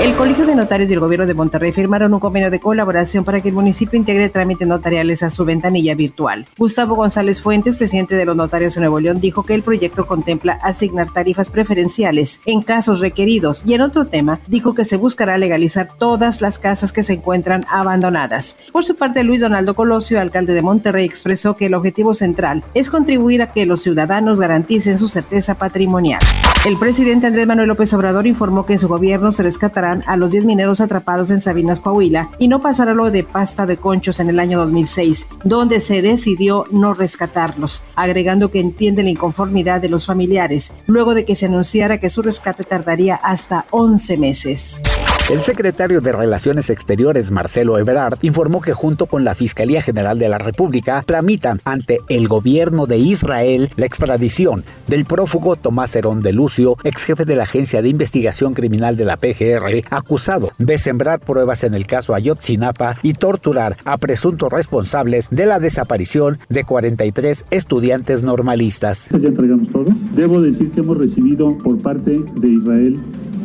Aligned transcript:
El 0.00 0.14
Colegio 0.14 0.46
de 0.46 0.54
Notarios 0.54 0.88
y 0.90 0.94
el 0.94 1.00
Gobierno 1.00 1.26
de 1.26 1.34
Monterrey 1.34 1.72
firmaron 1.72 2.14
un 2.14 2.20
convenio 2.20 2.52
de 2.52 2.60
colaboración 2.60 3.24
para 3.24 3.40
que 3.40 3.48
el 3.48 3.54
municipio 3.54 3.98
integre 3.98 4.28
trámites 4.28 4.68
notariales 4.68 5.24
a 5.24 5.30
su 5.30 5.44
ventanilla 5.44 5.96
virtual. 5.96 6.46
Gustavo 6.56 6.94
González 6.94 7.42
Fuentes, 7.42 7.76
presidente 7.76 8.14
de 8.14 8.24
los 8.24 8.36
notarios 8.36 8.76
de 8.76 8.82
Nuevo 8.82 9.00
León, 9.00 9.20
dijo 9.20 9.42
que 9.42 9.54
el 9.54 9.62
proyecto 9.62 10.06
contempla 10.06 10.52
asignar 10.62 11.12
tarifas 11.12 11.50
preferenciales 11.50 12.40
en 12.46 12.62
casos 12.62 13.00
requeridos 13.00 13.64
y 13.66 13.74
en 13.74 13.80
otro 13.80 14.06
tema 14.06 14.38
dijo 14.46 14.72
que 14.72 14.84
se 14.84 14.96
buscará 14.96 15.36
legalizar 15.36 15.88
todas 15.98 16.40
las 16.40 16.60
casas 16.60 16.92
que 16.92 17.02
se 17.02 17.14
encuentran 17.14 17.66
abandonadas. 17.68 18.56
Por 18.70 18.84
su 18.84 18.94
parte, 18.94 19.24
Luis 19.24 19.40
Donaldo 19.40 19.74
Colosio, 19.74 20.20
alcalde 20.20 20.54
de 20.54 20.62
Monterrey, 20.62 21.06
expresó 21.06 21.56
que 21.56 21.66
el 21.66 21.74
objetivo 21.74 22.14
central 22.14 22.62
es 22.72 22.88
contribuir 22.88 23.42
a 23.42 23.48
que 23.48 23.66
los 23.66 23.82
ciudadanos 23.82 24.38
garanticen 24.38 24.96
su 24.96 25.08
certeza 25.08 25.56
patrimonial. 25.56 26.20
El 26.64 26.76
presidente 26.76 27.26
Andrés 27.26 27.46
Manuel 27.46 27.68
López 27.68 27.92
Obrador 27.94 28.26
informó 28.28 28.64
que 28.66 28.74
en 28.74 28.78
su 28.78 28.88
gobierno 28.88 29.32
se 29.32 29.42
rescatará 29.42 29.87
a 30.06 30.16
los 30.16 30.30
10 30.32 30.44
mineros 30.44 30.80
atrapados 30.80 31.30
en 31.30 31.40
Sabinas, 31.40 31.80
Coahuila, 31.80 32.30
y 32.38 32.48
no 32.48 32.60
pasará 32.60 32.94
lo 32.94 33.10
de 33.10 33.24
pasta 33.24 33.66
de 33.66 33.76
conchos 33.76 34.20
en 34.20 34.28
el 34.28 34.38
año 34.38 34.58
2006, 34.58 35.28
donde 35.44 35.80
se 35.80 36.02
decidió 36.02 36.66
no 36.70 36.94
rescatarlos, 36.94 37.84
agregando 37.94 38.50
que 38.50 38.60
entiende 38.60 39.02
la 39.02 39.10
inconformidad 39.10 39.80
de 39.80 39.88
los 39.88 40.06
familiares, 40.06 40.72
luego 40.86 41.14
de 41.14 41.24
que 41.24 41.36
se 41.36 41.46
anunciara 41.46 41.98
que 41.98 42.10
su 42.10 42.22
rescate 42.22 42.64
tardaría 42.64 43.16
hasta 43.16 43.66
11 43.70 44.16
meses. 44.16 44.82
El 45.30 45.42
secretario 45.42 46.00
de 46.00 46.10
Relaciones 46.10 46.70
Exteriores, 46.70 47.30
Marcelo 47.30 47.78
Ebrard, 47.78 48.16
informó 48.22 48.62
que 48.62 48.72
junto 48.72 49.04
con 49.04 49.24
la 49.24 49.34
Fiscalía 49.34 49.82
General 49.82 50.18
de 50.18 50.30
la 50.30 50.38
República 50.38 51.04
tramitan 51.04 51.60
ante 51.66 51.98
el 52.08 52.28
gobierno 52.28 52.86
de 52.86 52.96
Israel 52.96 53.68
la 53.76 53.84
extradición 53.84 54.64
del 54.86 55.04
prófugo 55.04 55.56
Tomás 55.56 55.94
Herón 55.94 56.22
de 56.22 56.32
Lucio, 56.32 56.78
ex 56.82 57.04
jefe 57.04 57.26
de 57.26 57.36
la 57.36 57.42
Agencia 57.42 57.82
de 57.82 57.90
Investigación 57.90 58.54
Criminal 58.54 58.96
de 58.96 59.04
la 59.04 59.18
PGR, 59.18 59.84
acusado 59.90 60.50
de 60.56 60.78
sembrar 60.78 61.20
pruebas 61.20 61.62
en 61.62 61.74
el 61.74 61.86
caso 61.86 62.14
Ayotzinapa 62.14 62.96
y 63.02 63.12
torturar 63.12 63.76
a 63.84 63.98
presuntos 63.98 64.50
responsables 64.50 65.28
de 65.30 65.44
la 65.44 65.60
desaparición 65.60 66.38
de 66.48 66.64
43 66.64 67.44
estudiantes 67.50 68.22
normalistas. 68.22 69.08
Ya 69.10 69.28
entregamos 69.28 69.68
todo. 69.68 69.88
Debo 70.14 70.40
decir 70.40 70.70
que 70.70 70.80
hemos 70.80 70.96
recibido 70.96 71.58
por 71.58 71.76
parte 71.82 72.18
de 72.18 72.48
Israel 72.48 72.98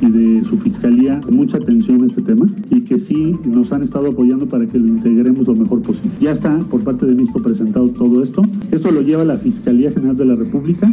y 0.04 0.12
de 0.12 0.44
su 0.44 0.58
fiscalía 0.58 1.22
mucha 1.30 1.58
atención 1.58 2.04
a 2.04 2.08
este 2.08 2.22
tema 2.22 2.46
y 2.70 2.82
que 2.82 2.98
sí 2.98 3.38
nos 3.46 3.72
han 3.72 3.84
estado 3.84 4.10
apoyando 4.10 4.46
para 4.48 4.66
que 4.66 4.78
lo 4.78 4.88
integremos 4.88 5.48
lo 5.48 5.56
mejor 5.56 5.82
posible. 5.82 6.12
Ya 6.20 6.32
está 6.32 6.60
por 6.60 6.84
parte 6.84 7.06
de 7.06 7.16
México 7.16 7.40
presentado 7.42 7.88
todo 7.90 8.22
esto. 8.22 8.42
Esto 8.72 8.92
lo 8.92 9.02
lleva 9.02 9.24
la 9.24 9.38
Fiscalía 9.38 9.92
General 9.92 10.16
de 10.16 10.26
la 10.26 10.36
República 10.36 10.92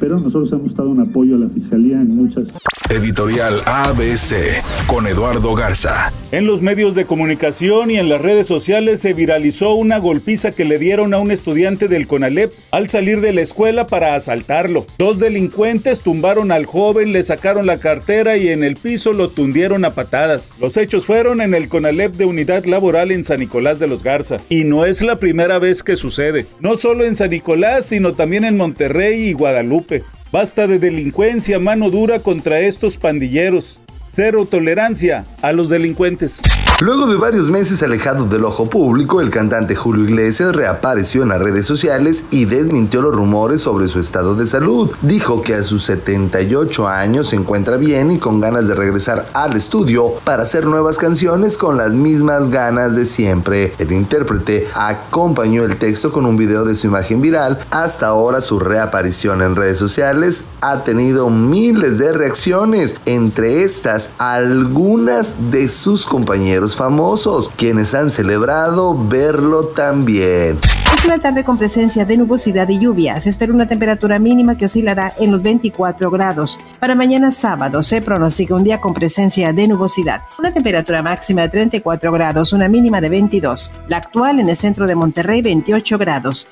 pero 0.00 0.18
nosotros 0.18 0.50
hemos 0.52 0.70
estado 0.70 0.92
en 0.92 1.00
apoyo 1.00 1.36
a 1.36 1.38
la 1.38 1.48
Fiscalía 1.50 2.00
en 2.00 2.16
muchas... 2.16 2.48
Editorial 2.88 3.54
ABC 3.66 4.64
con 4.88 5.06
Eduardo 5.06 5.54
Garza. 5.54 6.12
En 6.32 6.46
los 6.46 6.62
medios 6.62 6.94
de 6.94 7.04
comunicación 7.04 7.90
y 7.90 7.98
en 7.98 8.08
las 8.08 8.20
redes 8.20 8.48
sociales 8.48 9.00
se 9.00 9.12
viralizó 9.12 9.74
una 9.74 9.98
golpiza 9.98 10.50
que 10.52 10.64
le 10.64 10.78
dieron 10.78 11.14
a 11.14 11.18
un 11.18 11.30
estudiante 11.30 11.86
del 11.86 12.06
CONALEP 12.06 12.52
al 12.72 12.88
salir 12.88 13.20
de 13.20 13.32
la 13.32 13.42
escuela 13.42 13.86
para 13.86 14.14
asaltarlo. 14.14 14.86
Dos 14.98 15.18
delincuentes 15.18 16.00
tumbaron 16.00 16.50
al 16.50 16.66
joven, 16.66 17.12
le 17.12 17.22
sacaron 17.22 17.66
la 17.66 17.78
cartera 17.78 18.36
y 18.36 18.48
en 18.48 18.64
el 18.64 18.76
piso 18.76 19.12
lo 19.12 19.28
tundieron 19.28 19.84
a 19.84 19.90
patadas. 19.90 20.56
Los 20.58 20.76
hechos 20.76 21.06
fueron 21.06 21.40
en 21.40 21.54
el 21.54 21.68
CONALEP 21.68 22.14
de 22.14 22.24
Unidad 22.24 22.64
Laboral 22.64 23.10
en 23.10 23.22
San 23.22 23.40
Nicolás 23.40 23.78
de 23.78 23.86
los 23.86 24.02
Garza. 24.02 24.38
Y 24.48 24.64
no 24.64 24.84
es 24.84 25.02
la 25.02 25.20
primera 25.20 25.58
vez 25.58 25.82
que 25.82 25.96
sucede. 25.96 26.46
No 26.60 26.76
solo 26.76 27.04
en 27.04 27.14
San 27.14 27.30
Nicolás, 27.30 27.86
sino 27.86 28.14
también 28.14 28.44
en 28.44 28.56
Monterrey 28.56 29.28
y 29.28 29.32
Guadalupe. 29.32 29.89
Basta 30.32 30.68
de 30.68 30.78
delincuencia 30.78 31.58
mano 31.58 31.90
dura 31.90 32.20
contra 32.20 32.60
estos 32.60 32.96
pandilleros. 32.96 33.79
Cero 34.12 34.44
tolerancia 34.50 35.24
a 35.40 35.52
los 35.52 35.68
delincuentes. 35.68 36.42
Luego 36.80 37.06
de 37.06 37.16
varios 37.16 37.50
meses 37.50 37.82
alejado 37.82 38.24
del 38.24 38.44
ojo 38.44 38.68
público, 38.68 39.20
el 39.20 39.30
cantante 39.30 39.76
Julio 39.76 40.04
Iglesias 40.04 40.56
reapareció 40.56 41.22
en 41.22 41.28
las 41.28 41.38
redes 41.38 41.66
sociales 41.66 42.24
y 42.30 42.46
desmintió 42.46 43.02
los 43.02 43.14
rumores 43.14 43.60
sobre 43.60 43.86
su 43.86 44.00
estado 44.00 44.34
de 44.34 44.46
salud. 44.46 44.90
Dijo 45.02 45.42
que 45.42 45.54
a 45.54 45.62
sus 45.62 45.84
78 45.84 46.88
años 46.88 47.28
se 47.28 47.36
encuentra 47.36 47.76
bien 47.76 48.10
y 48.10 48.18
con 48.18 48.40
ganas 48.40 48.66
de 48.66 48.74
regresar 48.74 49.28
al 49.34 49.56
estudio 49.56 50.14
para 50.24 50.42
hacer 50.42 50.64
nuevas 50.64 50.96
canciones 50.96 51.58
con 51.58 51.76
las 51.76 51.92
mismas 51.92 52.48
ganas 52.48 52.96
de 52.96 53.04
siempre. 53.04 53.74
El 53.78 53.92
intérprete 53.92 54.66
acompañó 54.74 55.64
el 55.64 55.76
texto 55.76 56.10
con 56.12 56.24
un 56.24 56.38
video 56.38 56.64
de 56.64 56.74
su 56.74 56.86
imagen 56.86 57.20
viral. 57.20 57.60
Hasta 57.70 58.06
ahora 58.06 58.40
su 58.40 58.58
reaparición 58.58 59.42
en 59.42 59.54
redes 59.54 59.76
sociales 59.78 60.44
ha 60.62 60.82
tenido 60.82 61.28
miles 61.28 61.98
de 61.98 62.12
reacciones, 62.12 62.96
entre 63.04 63.62
estas 63.62 63.99
algunas 64.18 65.50
de 65.50 65.68
sus 65.68 66.06
compañeros 66.06 66.76
famosos, 66.76 67.50
quienes 67.56 67.94
han 67.94 68.10
celebrado 68.10 68.96
verlo 68.96 69.64
también. 69.64 70.58
Es 70.94 71.04
una 71.04 71.18
tarde 71.18 71.44
con 71.44 71.56
presencia 71.56 72.04
de 72.04 72.16
nubosidad 72.16 72.68
y 72.68 72.78
lluvia. 72.78 73.20
Se 73.20 73.30
espera 73.30 73.52
una 73.52 73.66
temperatura 73.66 74.18
mínima 74.18 74.56
que 74.56 74.66
oscilará 74.66 75.12
en 75.18 75.30
los 75.30 75.42
24 75.42 76.10
grados. 76.10 76.60
Para 76.78 76.94
mañana 76.94 77.30
sábado 77.30 77.82
se 77.82 78.02
pronostica 78.02 78.54
un 78.54 78.64
día 78.64 78.80
con 78.80 78.92
presencia 78.92 79.52
de 79.52 79.66
nubosidad. 79.66 80.22
Una 80.38 80.52
temperatura 80.52 81.02
máxima 81.02 81.42
de 81.42 81.48
34 81.48 82.12
grados, 82.12 82.52
una 82.52 82.68
mínima 82.68 83.00
de 83.00 83.08
22. 83.08 83.70
La 83.88 83.96
actual 83.96 84.40
en 84.40 84.48
el 84.48 84.56
centro 84.56 84.86
de 84.86 84.94
Monterrey 84.94 85.40
28 85.42 85.96
grados. 85.96 86.48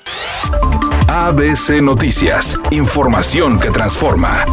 ABC 1.07 1.81
Noticias. 1.81 2.57
Información 2.71 3.59
que 3.59 3.69
transforma. 3.71 4.45